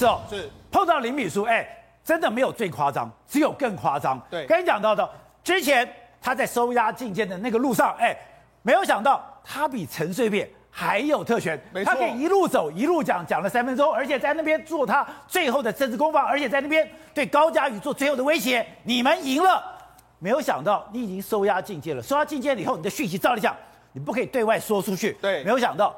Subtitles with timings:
[0.00, 1.68] 之后，是碰到林秉枢，哎，
[2.02, 4.18] 真的没有最夸张，只有更夸张。
[4.30, 5.06] 对，刚才讲到的，
[5.44, 5.86] 之前
[6.22, 8.16] 他在收押进监的那个路上，哎，
[8.62, 19.62] 没有想到他比陈水扁还有特权，没错，他可以一路走一路讲，讲了三分钟，而且在那边做他最后的政治攻防，而且在那边对高嘉瑜做最后的威胁，你们赢了。
[20.18, 23.54] 没有想到你已经收押进监了，收押进监了以后，你的讯息照理讲，
[23.92, 25.12] 你不可以对外说出去。
[25.14, 25.94] 对，没有想到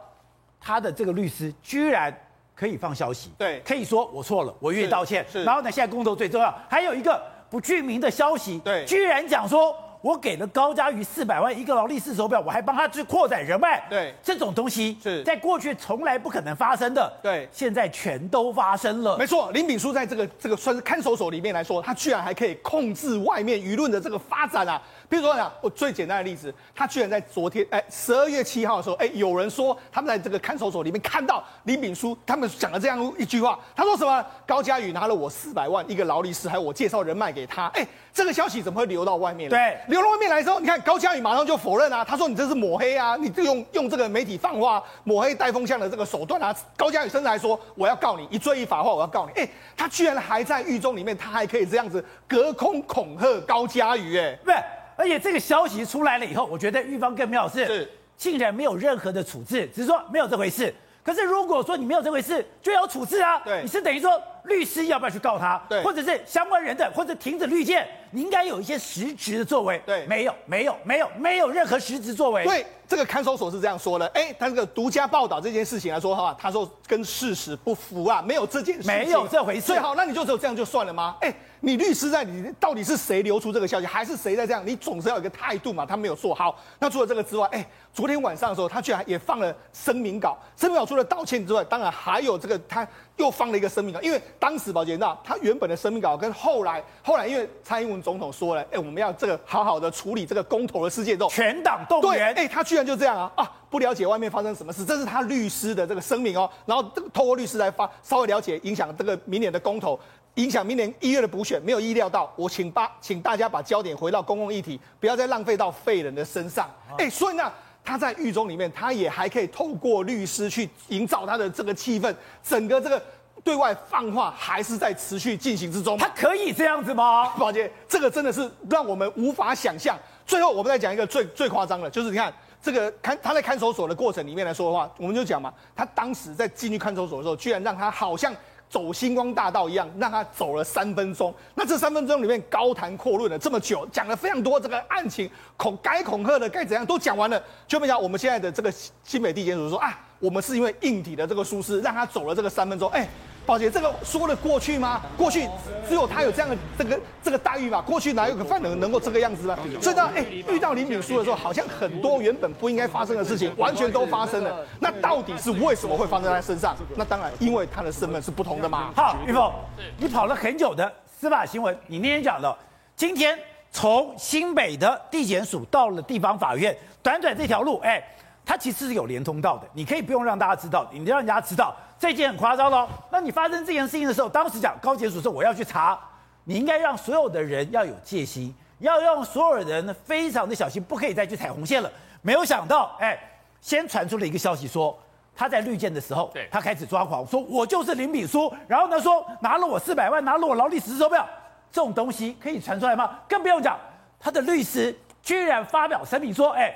[0.61, 2.13] 他的这个律师居然
[2.55, 5.25] 可以放消息，对，可以说我错了，我愿意道歉。
[5.31, 5.45] 是。
[5.45, 9.77] 然后呢，现在公投最重要，还有一个不具名的消息，对，居然讲说。
[10.03, 13.87] 我给了高嘉瑜四百万一个劳力士手表，我还帮他去扩展人脉。
[13.89, 17.09] 对，这种东西是在过去从来不可能发生的。
[17.23, 19.17] 对，现在全都发生了。
[19.17, 24.83] 没错，林炳书在这个这个算是看守所里面来说，他居然还可以控制外面舆论的这个发展啊。
[25.13, 34.25] 比如说呢，我最简单的例子，他居然在昨天，哎，十二月七号的时候，哎，有人说他们在这个看守所里面看到李炳书，他们讲了这样一句话，他说什么？
[34.47, 37.87] 高嘉宇拿了我四百万一个劳力士，还有我介绍人脉给他，哎。
[38.15, 39.49] 这个消息怎么会流到外面？
[39.49, 46.55] 对，流到外面来之后，你看高嘉宇马上就否认啊，他说你这是抹黑啊，你就用用这个媒体放话抹黑带风向的这个手段啊。
[46.77, 49.41] 高嘉宇甚至还说我要告你一罪一罚的话，我要告你。
[49.41, 54.55] 哎，他居然还在狱中里面，他还可以这样子隔空恐吓高嘉宇，哎，对，
[54.97, 60.75] 而且这个消息出来了以后，我觉得玉芳更妙的是，是竟然没有任何的处置，只是说没有这回事。
[61.05, 64.11] 可是如果说你没有这回事，就要处置啊，对，你是等于说。
[64.45, 65.63] 律师要不要去告他？
[65.69, 69.81] 对，或者是相关人的，或者停止绿箭，你应该有一些实质的作为。
[69.87, 72.45] 对，没有，没有，没有，没有任何实质作为。
[72.45, 74.07] 对，这个看守所是这样说的。
[74.09, 79.63] 哎，他这个独家报道这件事情来说哈，他说跟事实不符啊，没有这件事情，没有这回事。
[79.63, 81.17] 最好，那你就只有这样就算了吗？
[81.21, 84.63] 哎，你律师在你到底是谁流出这个消息，还是谁在这样？
[84.67, 85.87] 你总是要有一个态度嘛。
[85.87, 86.59] 他没有做好。
[86.81, 90.37] 那除了这个之外，哎，昨天晚上的时候，他居然也放了声明稿。
[90.57, 92.87] 声明稿除了道歉之外，当然还有这个他。
[93.19, 109.97] 又放了一个声明稿，因为当时宝杰你知道，他原本的声明稿跟后来，后来因为蔡英文总统说了，哎，我们要这个好好的处理这个公投的事件之后，全党动员，哎，他居然就这样啊啊，不了解外面发生什么事，这是他律师的这个声明哦，然后这个透过律师来发，稍微了解影响这个明年的公投，
[110.35, 116.69] 影响明年一月的补选，没有意料到，我请把请大家把焦点回到公共议题，不要再浪费到废人的身上，
[116.99, 117.49] 哎，所以呢。
[117.85, 123.03] 他在狱中里面，他也还可以透过律师去营造他的这个气氛，整个这个
[123.45, 125.99] 对外放话还是在持续进行之中。
[125.99, 127.31] 他可以这样子吗？
[127.39, 129.97] 宝杰，这个真的是让我们无法想象。
[130.27, 132.33] 最后，我们再讲一个最最夸张的，就是你看
[132.63, 138.35] 这个看他在看守所的过程里面来说的话，我们就讲嘛，他当时在进去看守所的时候，居然让他好像。
[138.71, 141.35] 走星光大道一样，让他走了三分钟。
[141.55, 147.39] 那这三分钟里面高谈阔论了这么久，讲了非常多这个案情，恐该恐吓的该怎样都讲完了。
[147.69, 148.73] 就没想到我们现在的这个
[149.05, 152.89] 新北地检署说啊，我们是因为硬体的这个疏失，让他走了这个三分钟。
[152.93, 153.07] 哎。
[153.45, 155.03] 宝杰，这个说得过去吗？
[155.17, 155.49] 过去
[155.89, 157.83] 只有他有这样的这个这个待遇嘛？
[157.83, 159.59] 过去哪有个犯人能够这个样子呢？
[159.81, 164.65] 所以呢，哎，遇到林秉枢的时候，好像很多原本不应该发生的事情，完全都发生了。
[164.79, 166.77] 那到底是为什么会发生在他身上？
[166.97, 168.93] 那当然，因为他的身份是不同的嘛。
[168.95, 169.53] 好，玉凤，
[169.99, 172.57] 你跑了很久的司法新闻，你那天讲了，
[172.95, 173.37] 今天
[173.73, 178.03] 从新北的地检署到了地方法院，短短这条路，哎。
[178.45, 182.89] 它其实是有连通道的，你可以不用让大家知道，你让人家知道这件很夸张喽。
[183.11, 185.97] 那你发生这件事情的时候，当时讲高检署说我要去查，
[186.43, 191.91] 你应该让所有的人要有戒心，要让所有人呢非常的小心，不可以再去踩红线了。
[192.21, 193.17] 没有想到，哎，
[193.61, 194.99] 先传出了一个消息说
[195.37, 201.25] 他在绿箭的时候，对，他开始抓狂，说我就是林炳书，然后呢说拿了我四百万，拿了我劳力士手表，
[201.71, 203.21] 这种东西可以传出来吗？
[203.29, 203.79] 更不用讲，
[204.19, 204.93] 他的律师
[205.23, 206.75] 居然发表声明说，哎。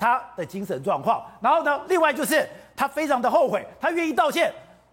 [0.00, 4.50] 他的精神状况，然后呢，另外就是他非常的后悔，他愿意道歉。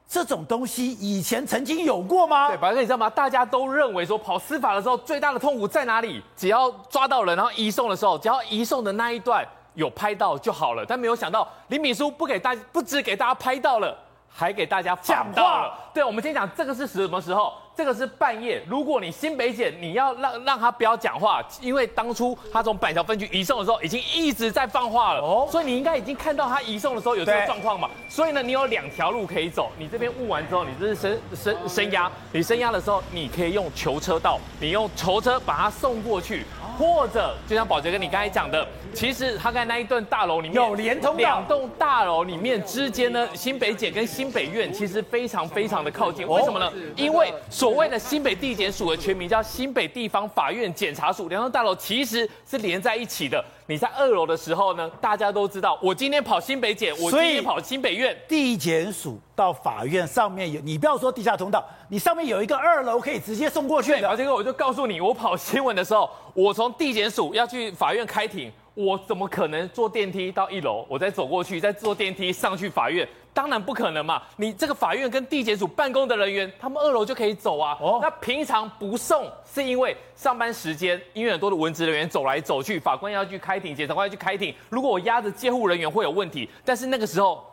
[0.10, 2.48] 这种东西以前曾经有过吗？
[2.50, 3.10] 对，宝杰哥，你知道吗？
[3.10, 6.22] 大家都认为说跑司法的时候最大的痛苦在哪里？
[6.36, 10.86] 只要抓到人，然后移送的时候，只要移送的那一段有拍到就好了。
[10.86, 13.98] 但没有想到林敏书不给大，不只给大家拍到了。
[14.30, 17.54] 还给大家讲到了，对，我们先讲这个是什么时候？
[17.78, 18.60] 这个是半夜。
[18.68, 27.88] 如果你新北检你要让让他不要讲话，因为当初他从板桥分局移送的时候已经一直在放话了，哦，所以你应该已经看到他移送的时候有这个状况嘛。
[28.10, 29.72] 所以呢，你有两条路可以走。
[29.78, 36.44] 你这边误完之后，你这是升升升压，你升压的时候，你可以用囚车道，你用囚车把他送过去。
[36.78, 46.28] 或者就像宝杰跟你刚才讲的，其实他在那一栋大楼里面有连通，两栋大楼里面之间呢，新北检跟新北院其实非常非常的靠近。
[46.28, 46.72] 为什么呢？
[46.96, 53.44] 因为所谓的新北地检署的全名叫新北地方法院检察署，两栋大楼其实是连在一起的。
[53.70, 64.08] 你在二楼的时候呢，大家都知道，我今天跑新北检，我今天跑新北院，地检署到法院上面有，你不要说地下通道，你上面有一个二楼可以直接送过去的。
[64.08, 68.52] 宝杰哥，我就告诉你，我跑新闻的时候，我从地检署要去法院开庭。
[68.76, 73.10] 我怎么可能坐电梯到一楼，我再走过去，再坐电梯上去法院？
[73.34, 74.22] 当然不可能嘛！
[74.36, 77.76] 你这个法院跟地检署办公的人员，他们二楼就可以走啊。
[77.82, 84.54] 哦，那平常不送，是因为上班时间，因为很多的文职人员走来走去，法官要去开庭，检察官要去开庭。
[84.70, 87.44] 如果我压着监护人员会有问题，但是那个时候，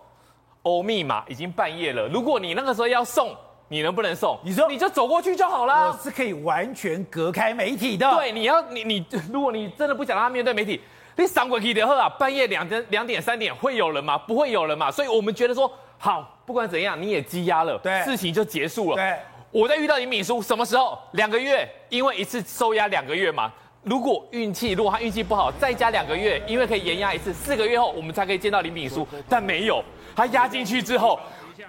[0.65, 2.07] 欧密码已经半夜了。
[2.09, 3.35] 如果你那个时候要送，
[3.75, 4.39] 你能不能送？
[4.45, 5.91] 你说你就走过去就好了。
[5.91, 8.09] 我是可以完全隔开媒体的。
[8.15, 10.81] 对，你要你你，如果你真的不想让他面对媒体。
[11.17, 14.17] 你上过去的话啊，半夜两点、两点、三点会有人吗？
[14.17, 14.93] 不会有人嘛。
[14.93, 15.69] 所以我们觉得说，
[15.99, 18.97] 好，不管怎样，你也积压了，对，事情就结束了。
[18.97, 19.19] 对，
[19.51, 20.97] 我在遇到林敏书什么时候？
[21.15, 23.53] 两个月，因为一次收押两个月嘛。
[23.83, 29.05] 如果运气，如果他运气不好，再加两个月，因为可以延押一次，四个月后我们才可以见到林敏书。
[29.29, 29.83] 但没有，
[30.15, 31.19] 他押进去之后。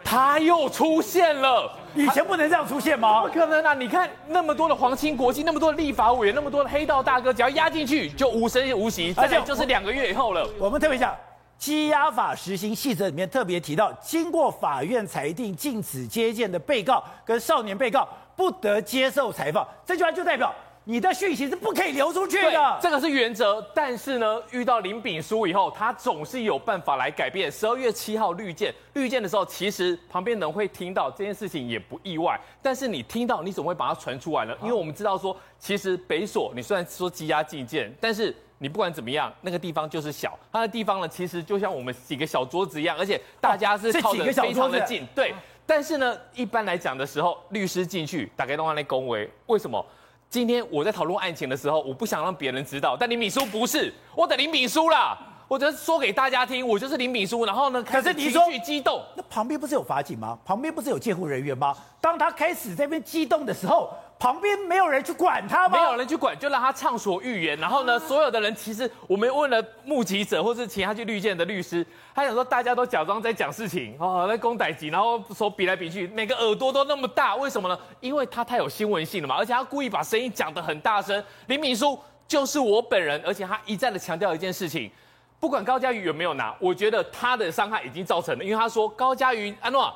[0.04, 3.22] 他又出现了，以前不能这样出现吗？
[3.22, 3.74] 不可能啊！
[3.74, 10.46] 你看那么多的皇亲国戚，那么多的立法委员，那么多的黑道大哥，只要压进去就无声无息，而且就是两个月以后了。
[10.60, 11.16] 我们特别讲，
[11.60, 20.54] 羁押法实行细则里面特别提到，经过法院裁定禁止接见的被告跟少年被告不得接受采访，这句话就代表。
[20.88, 23.60] 你的讯息是不可以流出去的，这个是原则。
[23.74, 27.52] 但是呢，遇到林炳书以后，他总是有办法来改变。
[27.52, 32.40] 十二月七号绿箭，绿箭的时候，其实旁边人会听到这件事情也不意外。
[32.62, 34.56] 但是你听到，你怎么会把它传出来呢？
[34.62, 45.04] 因为我们知道说，其实北所你虽然说积压禁见，但是你不管怎么样，那个地方就是小，它的地方呢，其实就像我们几个小桌子一样，而且大家是靠得非常的近。
[45.16, 45.34] 对。
[45.66, 49.84] 但是呢，一般来讲的时候，律师进去打开电话来恭维，为什么？
[50.36, 55.18] 今天我在讨论案情的时候，我不想让别人知道，但林秉书不是，我等林秉书啦，
[55.48, 57.46] 我只是说给大家听，我就是林秉书。
[57.46, 60.38] 然后呢，可是你情绪激动，那旁边不是有法警吗？
[60.44, 61.74] 旁边不是有监护人员吗？
[62.02, 63.90] 当他开始这边激动的时候。
[64.18, 65.78] 旁边没有人去管他吗？
[65.78, 67.58] 没有人去管，就让他畅所欲言。
[67.60, 77.78] 然后呢，所有的人其实我们问了目击者，或是其他去律见的律师，他想说大家都假装在讲事情哦，在公逮级，然后手比来比去，每个耳朵都那么大，为什么呢？
[78.00, 81.22] 因为他太有新闻性了嘛，而且他故意把声音讲得很大声。
[81.48, 84.90] 林敏书就是我本人，而且他一再的强调一件事情，
[85.42, 89.94] 不管高嘉瑜有没有拿，我觉得他的伤害已经造成了，因为他说高嘉瑜安诺。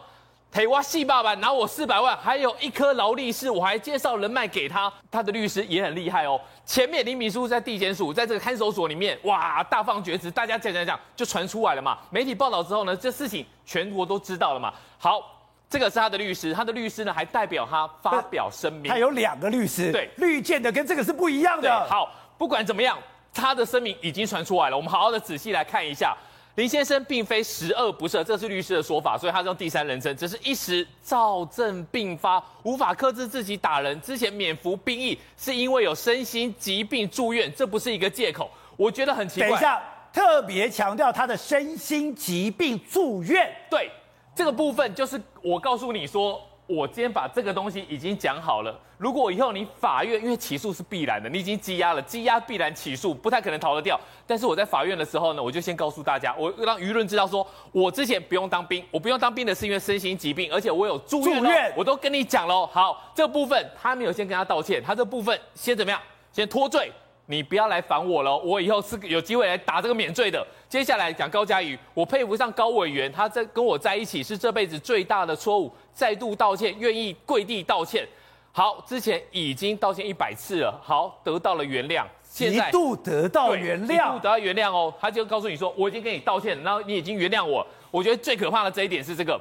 [0.51, 6.41] 台湾四百万，拿我四百万，还有一颗劳力士，我还介绍人脉给他，他的律师也很厉害哦。
[6.65, 11.99] 前面林秉枢在地检署，在这个看守所里面，哇，大放厥词，大家讲讲讲，就传出来了嘛。
[12.09, 14.73] 媒体报道之后呢，这事情全国都知道了嘛。
[14.97, 15.21] 好，
[15.69, 18.91] 这个是他的律师，他的律师呢还代表他发表声明。
[18.91, 21.87] 他有两个律师，对，绿箭的跟这个是不一样的。
[21.87, 22.97] 好，不管怎么样，
[23.31, 26.17] 他的声明已经传出来了，我们好好的仔细来看一下。
[26.59, 34.01] 林先生并非十恶不赦，这是律师的说法，所以他用第三人称，只是一时躁症并发，无法克制自己打人。
[34.01, 38.51] 之前免服兵役是因为有身心疾病住院，这不是一个借口。
[38.75, 39.47] 我觉得很奇怪。
[39.47, 43.89] 等一下，特别强调他的身心疾病住院，对，
[44.35, 46.45] 这个部分就是我告诉你说。
[46.69, 48.80] 我今天把这个东西已经讲好了。
[49.00, 54.00] 如果以后你法院，因为起诉是必然的，你已经羁押了，羁押必然起诉，不太可能逃得掉。
[54.27, 62.68] 但是我在法院的时候呢，我就先告诉大家，我让舆论知道说，我之前不用当兵，我不用当兵的是因为身心疾病，而且我有住院，住院我都跟你讲喽。
[62.71, 65.99] 好，这部分他没有先跟他道歉，他这部分先怎么样？
[66.31, 66.92] 先脱罪。
[67.31, 70.44] 你不要来烦我了，我以后是有机会来打这个免罪的。
[70.68, 78.04] 接下来讲高嘉瑜，我配不上高委员，他在跟我在一起是这辈子最大的错误，再度道歉，愿意跪地道歉。
[78.52, 82.04] 好，之前已经道歉一百次了，好，得到了原谅。
[82.24, 84.92] 现在一度得到原谅，一度得到原谅哦。
[85.00, 87.66] 他就告诉你说，我已经跟你道歉，然后你已经原谅我。
[87.92, 89.40] 我觉得最可怕的这一点是这个，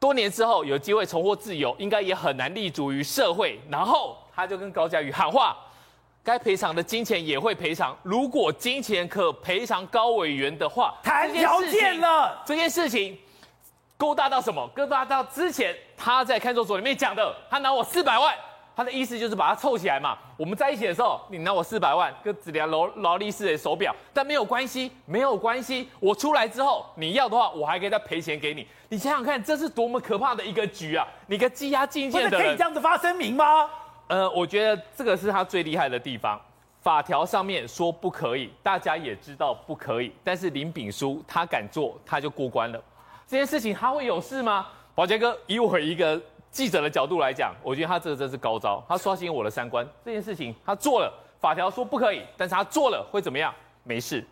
[0.00, 3.60] 多年之后有机会重获自由，应该也很难立足于社会。
[3.68, 5.54] 然后他就跟高嘉瑜喊话。
[6.26, 7.96] 该赔偿的金钱也会赔偿。
[8.02, 12.42] 如果金钱可赔偿高委员的话，谈条件了。
[12.44, 13.16] 这件事情
[13.96, 14.68] 勾搭到什么？
[14.74, 18.34] 勾搭到之前他在看守所里面讲的，他拿我四百万，
[18.74, 20.18] 他的意思就是把它凑起来嘛。
[20.36, 25.88] 我们在一起的时候，你拿我四百万，跟只量劳劳力士的手表，但没有关系，没有关系。
[26.00, 28.66] 我出来之后，你要的话，我还可以再赔钱给你。
[28.88, 31.06] 你想想看，这是多么可怕的一个局啊！
[31.28, 33.70] 你个羁押禁见的人，可以这样子发声明吗？
[34.08, 36.40] 呃，我觉得这个是他最厉害的地方。
[36.80, 42.80] 法条上面说不可以，大家也知道不可以，但是林炳书他敢做，他就过关了。
[43.26, 44.68] 这件事情他会有事吗？
[44.94, 49.84] 宝杰哥，以我一个记者的角度来讲，我觉得他这个真是高招，他刷新我的三观。
[50.04, 53.52] 这件事情他做了，法条说不可以，但是他做了会怎么样？
[53.82, 54.24] 没事，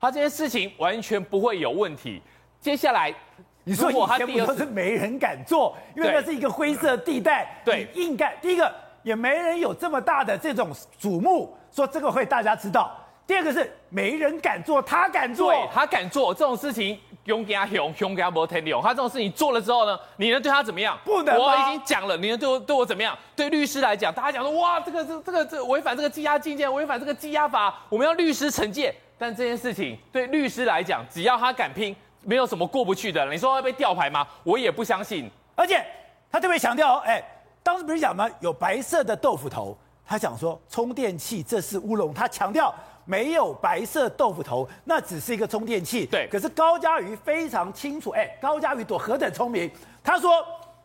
[0.00, 2.20] 他这件事情完全不会有问题。
[2.60, 3.14] 接下来，
[3.62, 8.34] 你说以前不都是没人敢做，因为那是一个灰色地带，对，硬干。
[8.42, 8.74] 第一个
[9.04, 12.90] 也没人有这么大的这种瞩目，说这个会大家知道。
[13.26, 16.98] 第二个是没人敢做，他敢做，对，他敢做这种事情。
[17.24, 18.82] 勇给他勇，勇给他摩天利用。
[18.82, 20.98] 他这种事情做了之后呢，你能对他怎么样？
[21.06, 21.34] 不能。
[21.38, 23.16] 我已经讲了，你能对我对我怎么样？
[23.34, 28.94] 对律师来讲，大家讲说哇，这个这这个这违反这个羁押禁见，违反这个羁押法，我们要律师惩戒。
[29.16, 33.24] 但这件事情对律师来讲，只要他敢拼，没有什么过不去的。
[33.30, 34.26] 你说会被吊牌吗？
[34.42, 35.30] 我也不相信。
[35.54, 35.82] 而且
[36.30, 37.24] 他特别强调，哎，
[37.74, 38.30] 当时不是讲吗？
[38.38, 39.76] 有白色的豆腐头，
[40.06, 42.72] 他讲说充电器这是乌龙，他强调。
[43.04, 46.06] 没有白色豆腐头，那只是一个充电器。
[46.06, 49.70] 对，可是高嘉瑜非常清楚，哎，高嘉瑜多何等聪明，
[50.04, 50.42] 他说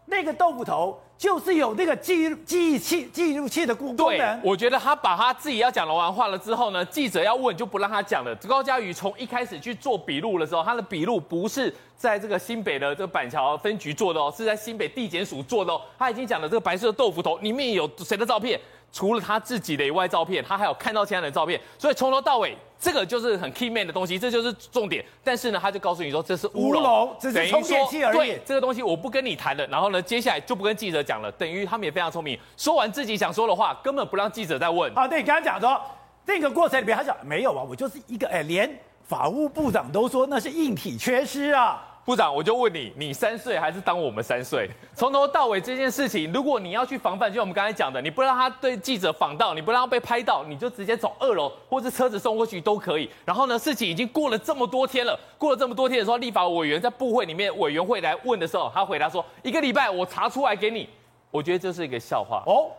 [0.10, 4.42] 那个豆腐头就是有那个记记忆器、记录器的功功能。
[4.44, 8.36] 我觉得他把他自己要讲的完话了之后呢，记者要问就不让他讲了。
[8.48, 15.82] 高嘉瑜从一开始去做笔录的时候，他的笔录不是在这个新北的这个板桥分局做的哦，是在新北地检署做的哦。
[15.98, 18.60] 他已经讲了这个白色的豆腐头里面有谁的照片？
[18.92, 25.04] 除了他自己的以外照片，他还有看到其他人的照片，所以从头到尾，这个就是很 key man 的东西，这就是重点。
[25.24, 28.18] 但是呢，他就告诉你说这是乌龙，只是充电器而已。
[28.18, 29.68] 对，这个东西我不跟你谈了。
[29.68, 34.90] 然后呢，接下来就不跟记者讲了，等于他们也非常聪明，说完自己想说的话，根本不让记者再问。
[34.98, 35.82] 啊，对，刚刚讲说
[36.26, 38.74] 这个过程里面，他讲没有啊，我就是一个哎，连
[39.06, 41.86] 法务部长都说那是硬体缺失啊。
[42.06, 44.68] 部长，我就问你，你三岁还是当我们三岁？
[44.96, 53.08] 从头到尾这件事情，如果你要去防范，就像我们刚才讲的，你不让他对记者访到，你不让他被拍到，你就直接走二楼，或是车子送过去都可以。
[53.24, 60.90] 然后呢，事情已经过了这么多天了，过了这么多天的时候，立法委员在部会里面委员会来问的时候，他回答说一个礼拜我查出来给你。
[61.30, 62.72] 我觉得这是一个笑话哦，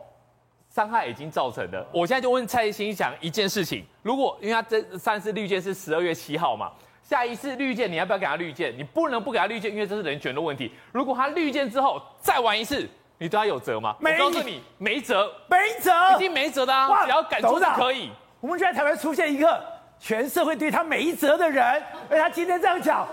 [0.75, 1.87] 伤害已经造成的。
[1.93, 6.73] 我现在就问蔡兴讲一件事情，如果因为他这上次绿箭是十二月七号嘛。
[7.11, 8.73] 下一次绿箭，你要不要给他绿箭？
[8.79, 10.73] 你不能不给他绿箭，因为这是人权的问题。
[10.93, 12.88] 如果他绿箭之后再玩一次，
[13.19, 13.97] 你对他有责吗？
[13.99, 17.02] 没，我告诉你，没责，没责，一定没责的啊！
[17.05, 18.12] 只要敢做就可以。
[18.40, 19.61] 我们现在台湾出现一个
[19.99, 23.05] 全社会对他没责的人，而他今天这样讲，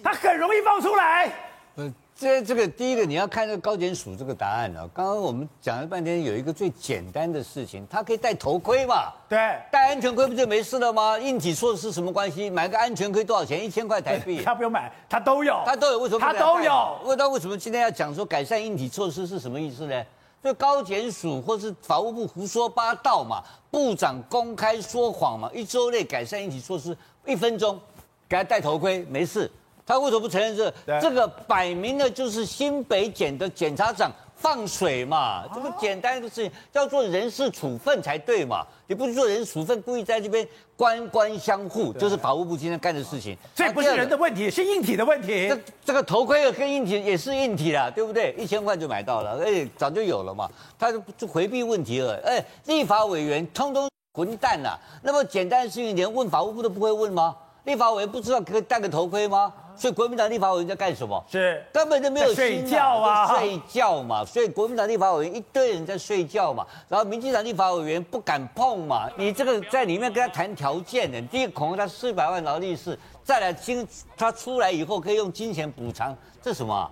[0.00, 1.28] 他很容易放出来。
[2.20, 4.86] 这这个第一个你要看这个高检署这个答案啊。
[4.92, 9.10] 刚刚我们讲了半天，有一个最简单的事情，他可以戴头盔嘛？
[9.26, 9.38] 对，
[9.72, 11.18] 戴安全盔不就没事了吗？
[11.18, 12.50] 硬体措施什么关系？
[12.50, 13.64] 买个安全盔多少钱？
[13.64, 14.42] 一千块台币。
[14.44, 15.98] 他不用买，他都有，他都有。
[15.98, 16.98] 为什么他都有？
[17.04, 20.04] 问他为什么今天要讲说改善硬体措施是什么意思呢？
[20.44, 23.42] 就高检署或是法务部胡说八道嘛？
[23.70, 25.50] 部长公开说谎嘛？
[25.54, 27.80] 一周内改善硬体措施，一分钟
[28.28, 29.50] 给他戴头盔没事。
[29.90, 31.00] 他为什么不承认这个？
[31.00, 35.42] 这个摆明了就是新北检的检察长放水嘛！
[35.52, 38.64] 这么简单的事情叫做人事处分才对嘛？
[38.86, 43.36] 你不是做人事处分，故意在这边官官相护，就是法务部今天干的事情。
[43.52, 45.48] 这不是人的问题，是硬体的问题。
[45.48, 48.32] 这这个头盔跟硬体也是硬体啦，对不对？
[48.38, 50.48] 一千块就买到了，哎，早就有了嘛。
[50.78, 52.16] 他就回避问题了。
[52.24, 54.78] 哎，立法委员通通混蛋呐！
[55.02, 57.34] 那么简单的事情，连问法务部都不会问吗？
[57.64, 59.52] 立法委员不知道可以戴个头盔吗？
[59.76, 61.22] 所以国民党立法委员在干什么？
[61.30, 64.24] 是根本就没有睡觉啊，睡觉嘛。
[64.24, 66.66] 所以国民党立法委员一堆人在睡觉嘛。
[66.88, 69.08] 然后民进党立法委员不敢碰嘛。
[69.16, 73.86] 你这个在里面跟他谈条件的，第一恐吓他四百万劳力士，再来金
[74.16, 76.90] 他出来以后可以用金钱补偿，这什么？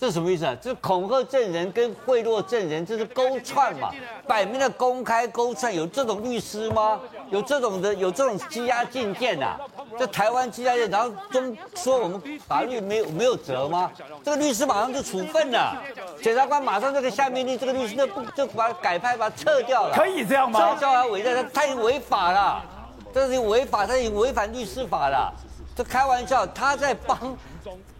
[0.00, 0.56] 这什么意思啊？
[0.62, 3.90] 这恐吓证人跟贿赂证人，这是勾串嘛？
[4.28, 7.00] 摆明了公开勾串，有这种律师吗？
[7.30, 9.58] 有这种的，有这种羁押禁见啊？
[9.96, 13.90] 在台湾羁押禁，然后中说我们法律没有没有责吗？
[14.24, 15.76] 这个律师马上就处分了，
[16.20, 19.94] 检察官马上就可以下命令，这个律师那不就把改派，把他撤掉了。
[19.94, 20.58] 可以这样吗？
[20.74, 22.62] 撤销他委任，他已经违法了，
[23.14, 25.32] 这是违法，他已经违反律师法了。
[25.76, 27.36] 这开玩笑，他在帮。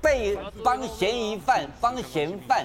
[0.00, 2.64] 被帮嫌疑犯、帮嫌犯、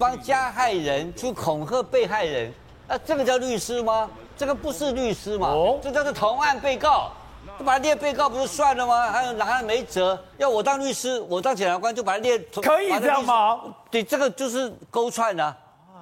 [0.00, 2.52] 帮加害人去恐吓被害人，
[2.88, 4.10] 那这个叫律师吗？
[4.36, 5.46] 这个不是律师嘛？
[5.50, 7.12] 哦，这叫做同案被告，
[7.58, 9.10] 就把他列被告不就算了吗？
[9.10, 10.18] 还有哪还没辙？
[10.38, 12.38] 要我当律师，我当检察官就把他列。
[12.62, 13.60] 可以这样吗？
[13.90, 15.56] 对，这个就是勾串啊，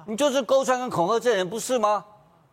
[0.05, 2.03] 你就是勾串跟恐吓证人不是吗？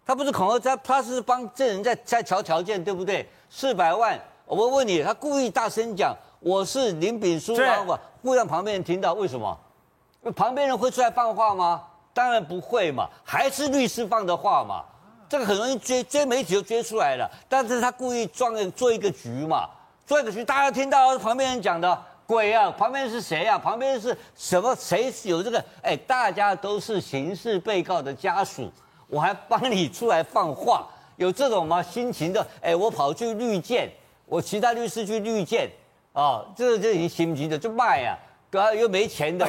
[0.04, 3.28] 他不是恐吓，他他是帮证人在在调条件，对不对？
[3.50, 6.14] 四百万，我问你，他故意大声讲。
[6.40, 9.56] 我是林炳书，然后不让旁边人听到，为什么？
[10.34, 11.80] 旁边人会出来放话吗？
[12.12, 14.82] 当然不会嘛，还是律师放的话嘛。
[15.32, 17.26] 这个很容易追，追媒体就追出来了。
[17.48, 19.66] 但是他故意装做一个局嘛，
[20.06, 23.56] 做一个局，大家听到旁边人讲的鬼啊，旁边是谁啊？
[23.56, 24.76] 旁边是什么？
[24.78, 25.64] 谁是有这个？
[25.80, 28.70] 哎，大家都是刑事被告的家属，
[29.08, 30.86] 我还帮你出来放话，
[31.16, 31.82] 有这种吗？
[31.82, 33.90] 心情的，哎，我跑去绿箭。
[34.26, 35.70] 我其他律师去绿箭，
[36.12, 38.12] 哦，这个就已经心急的就卖啊，
[38.50, 39.46] 然后又没钱的，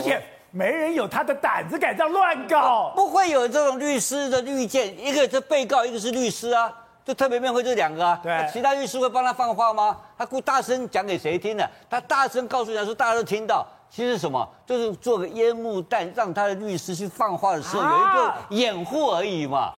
[0.55, 6.71] 没人有他的胆子敢这样乱搞，不会有这种律师的绿箭，一个是被告，一个是律师啊，
[7.03, 9.97] 就特别辩会这两个啊，对，其他律师会帮他放话吗？
[10.15, 11.67] 他故大声讲给谁听的？
[11.89, 14.47] 他大声告诉人家说大家都听到，其实什么？
[14.63, 19.71] 就是做个烟幕弹，让他的律师去放话的时候有一个掩护而已嘛。